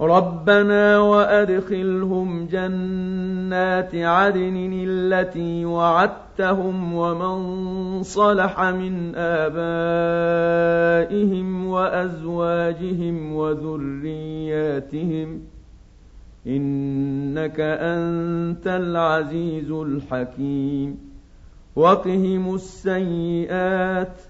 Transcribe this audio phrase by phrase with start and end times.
[0.00, 10.46] ربنا وأدخلهم جنات عدن التي وعدتهم ومن صلح من آبائهم
[11.66, 14.60] وأزواجهم وذرياتهم
[16.46, 20.98] إنك أنت العزيز الحكيم
[21.76, 24.29] وقهم السيئات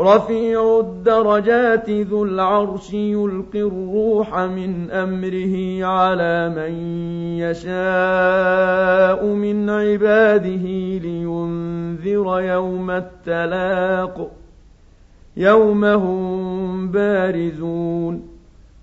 [0.00, 6.72] رفيع الدرجات ذو العرش يلقي الروح من أمره على من
[7.38, 10.66] يشاء من عباده
[10.98, 14.30] لينذر يوم التلاق.
[15.36, 18.28] يوم هم بارزون.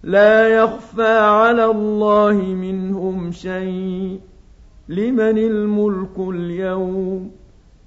[0.04, 4.20] لا يخفى على الله منهم شيء.
[4.90, 7.32] لمن الملك اليوم؟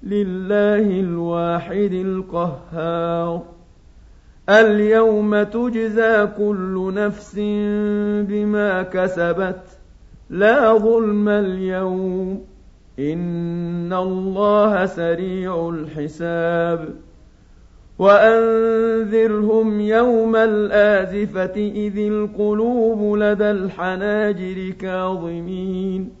[0.03, 3.41] لله الواحد القهار.
[4.49, 7.35] اليوم تجزى كل نفس
[8.29, 9.61] بما كسبت.
[10.29, 12.41] لا ظلم اليوم.
[12.99, 16.89] إن الله سريع الحساب.
[17.99, 26.20] وأنذرهم يوم الآزفة إذ القلوب لدى الحناجر كاظمين.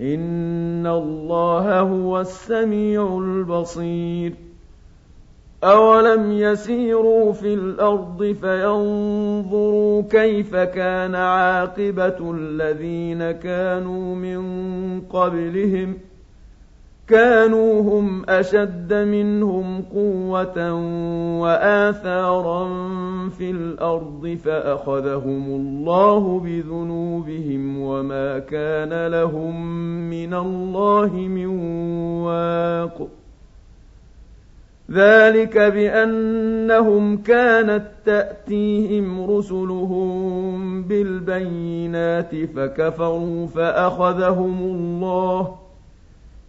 [0.00, 4.34] إن الله هو السميع البصير
[5.64, 16.13] أولم يسيروا في الأرض فينظروا كيف كان عاقبة الذين كانوا من قبلهم ۖ
[17.08, 20.72] كانوا هم أشد منهم قوة
[21.40, 22.68] وآثارا
[23.28, 29.66] في الأرض فأخذهم الله بذنوبهم وما كان لهم
[30.10, 31.46] من الله من
[32.24, 33.08] واق.
[34.90, 45.63] ذلك بأنهم كانت تأتيهم رسلهم بالبينات فكفروا فأخذهم الله ۖ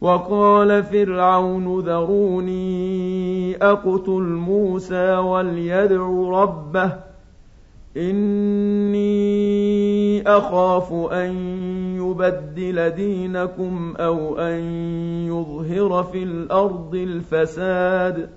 [0.00, 6.92] وقال فرعون ذروني أقتل موسى وليدع ربه
[7.96, 9.08] إني
[10.22, 11.34] أخاف أن
[11.96, 14.60] يبدل دينكم أو أن
[15.26, 18.30] يظهر في الأرض الفساد.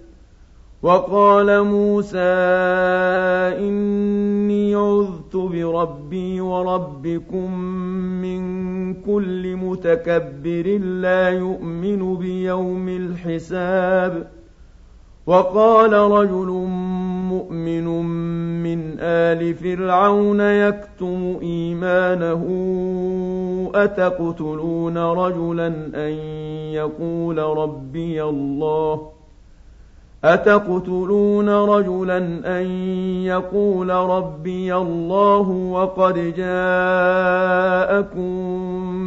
[0.83, 2.19] وقال موسى
[3.59, 7.59] إني عذت بربي وربكم
[8.21, 8.60] من
[9.05, 14.27] كل متكبر لا يؤمن بيوم الحساب.
[15.27, 16.47] وقال رجل
[17.29, 17.85] مؤمن
[18.63, 22.43] من آل فرعون يكتم إيمانه
[23.75, 26.11] أتقتلون رجلا أن
[26.73, 29.21] يقول ربي الله ۖ؟
[30.23, 32.17] أتقتلون رجلا
[32.59, 32.65] أن
[33.25, 36.51] يقول ربي الله وقد جاءكم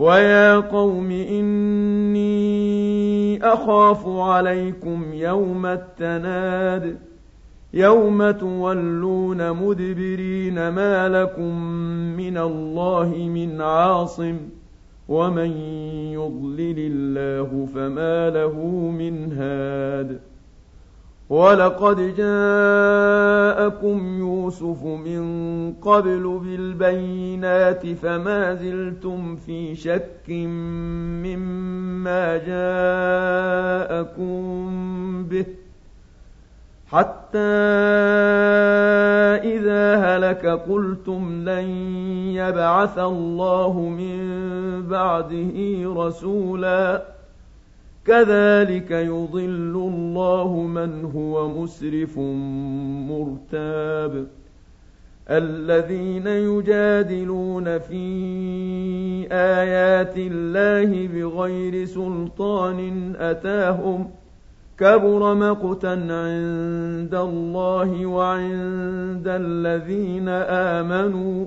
[0.00, 2.30] ويا قوم إني
[3.44, 6.98] أخاف عليكم يوم التناد
[7.74, 11.54] يوم تولون مدبرين ما لكم
[12.16, 14.36] من الله من عاصم
[15.08, 15.50] ومن
[16.12, 20.20] يضلل الله فما له من هاد
[21.30, 25.22] ولقد جاءكم يوسف من
[25.72, 30.28] قبل بالبينات فما زلتم في شك
[31.22, 32.36] مما
[33.96, 35.46] جاءكم به
[36.86, 37.38] حتى
[39.54, 41.64] إذا هلك قلتم لن
[42.34, 44.22] يبعث الله من
[44.86, 45.54] بعده
[45.96, 47.02] رسولا
[48.10, 52.18] كذلك يضل الله من هو مسرف
[53.10, 54.26] مرتاب.
[55.30, 58.04] الذين يجادلون في
[59.32, 64.20] آيات الله بغير سلطان أتاهم ۖ
[64.80, 70.28] كبر مقتا عند الله وعند الذين
[70.78, 71.46] آمنوا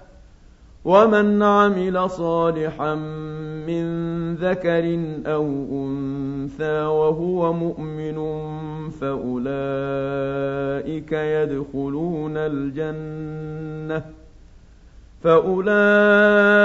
[0.85, 2.95] ومن عمل صالحا
[3.67, 8.17] من ذكر أو أنثى وهو مؤمن
[8.89, 9.41] فأولئك
[11.11, 14.03] يدخلون الجنة
[15.23, 16.63] فأولئك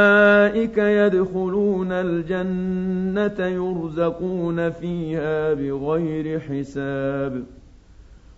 [0.78, 7.42] يدخلون الجنة يرزقون فيها بغير حساب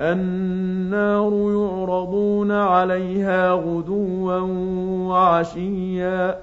[0.00, 4.38] النار يعرضون عليها غدوا
[5.08, 6.38] وعشيا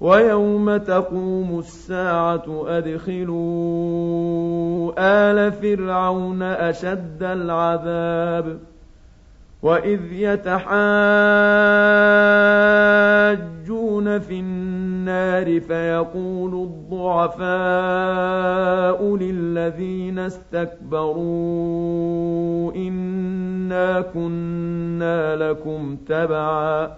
[0.00, 3.32] ويوم تقوم الساعة أدخلوا
[4.98, 8.58] آل فرعون أشد العذاب
[9.62, 10.70] وإذ يتحاجون
[14.18, 17.50] في النار فيقول الضعفاء
[19.16, 21.60] للذين استكبروا
[22.76, 26.90] إنا كنا لكم تبعا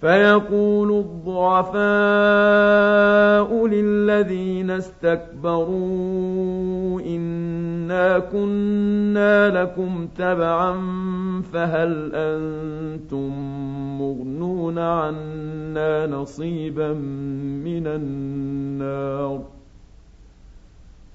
[0.00, 1.80] فيقول الضعفاء
[3.66, 5.80] للذين استكبروا
[7.00, 10.72] إنا كنا لكم تبعا
[11.52, 13.30] فهل أنتم
[14.00, 16.92] مغنون عنا نصيبا
[17.64, 19.59] من النار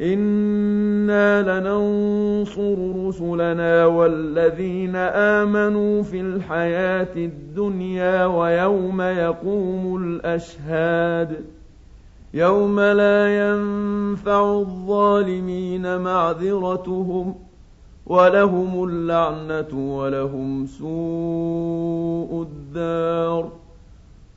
[0.00, 11.44] إنا لننصر رسلنا والذين آمنوا في الحياة الدنيا ويوم يقوم الأشهاد
[12.34, 17.34] يوم لا ينفع الظالمين معذرتهم
[18.06, 23.52] ولهم اللعنة ولهم سوء الدار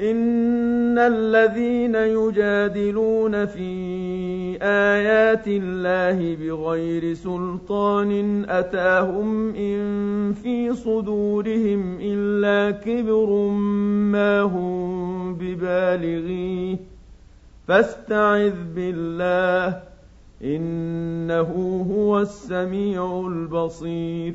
[0.00, 3.70] إن الذين يجادلون في
[4.62, 13.48] آيات الله بغير سلطان أتاهم إن في صدورهم إلا كبر
[14.12, 16.76] ما هم ببالغيه
[17.68, 19.82] فاستعذ بالله
[20.44, 24.34] إنه هو السميع البصير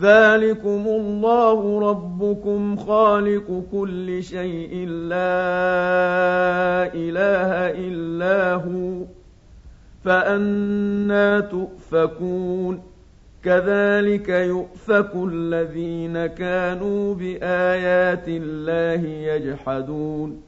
[0.00, 5.34] ذلكم الله ربكم خالق كل شيء لا
[6.94, 7.50] إله
[7.88, 9.04] إلا هو
[10.04, 12.82] فأنا تؤفكون
[13.42, 20.47] كذلك يؤفك الذين كانوا بآيات الله يجحدون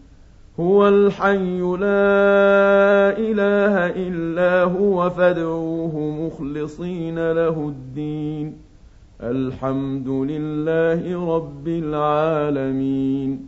[0.59, 8.57] هو الحي لا إله إلا هو فادعوه مخلصين له الدين.
[9.21, 13.47] الحمد لله رب العالمين.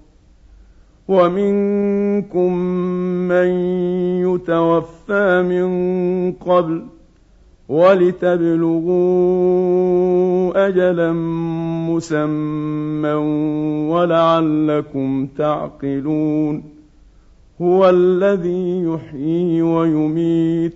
[1.11, 2.53] ومنكم
[3.27, 3.47] من
[4.25, 5.69] يتوفى من
[6.31, 6.81] قبل
[8.91, 11.11] ولتبلغوا أجلا
[11.91, 13.13] مسمى
[13.91, 16.63] ولعلكم تعقلون
[17.61, 20.75] هو الذي يحيي ويميت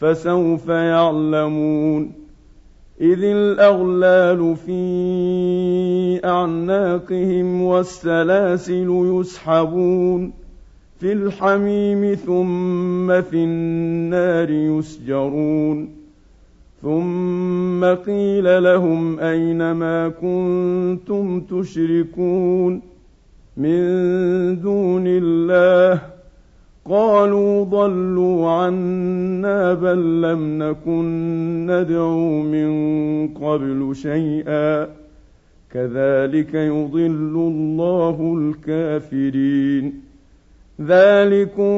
[0.00, 2.12] فسوف يعلمون.
[3.00, 10.32] إذ الأغلال في أعناقهم والسلاسل يسحبون.
[11.00, 15.88] في الحميم ثم في النار يسجرون.
[16.82, 22.82] ثم قيل لهم أين ما كنتم تشركون؟
[23.56, 23.80] من
[24.60, 26.09] دون الله.
[26.90, 31.04] قالوا ضلوا عنا بل لم نكن
[31.66, 32.70] ندعو من
[33.28, 34.84] قبل شيئا.
[35.72, 40.10] كذلك يضل الله الكافرين.
[40.80, 41.72] ذلكم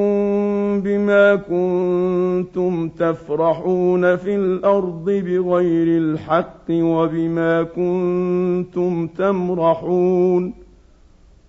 [0.81, 10.53] بما كنتم تفرحون في الأرض بغير الحق وبما كنتم تمرحون.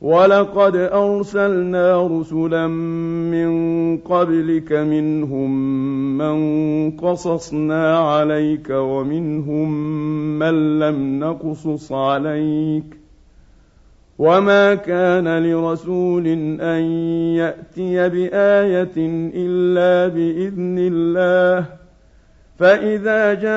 [0.00, 3.50] ولقد أرسلنا رسلا من
[3.98, 5.50] قبلك منهم
[6.18, 9.70] من قصصنا عليك ومنهم
[10.38, 12.98] من لم نقصص عليك
[14.18, 16.26] وما كان لرسول
[16.60, 16.82] أن
[17.36, 18.96] يأتي بآية
[19.34, 21.66] إلا بإذن الله
[22.58, 23.50] فإذا جاء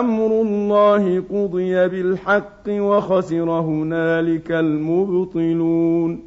[0.00, 6.20] أمر الله قضي بالحق وخسر هنالك المبطلون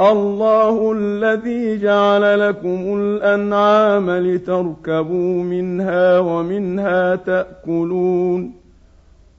[0.00, 8.61] الله الذي جعل لكم الأنعام لتركبوا منها ومنها تأكلون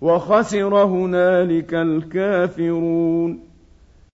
[0.00, 3.47] وخسر هنالك الكافرون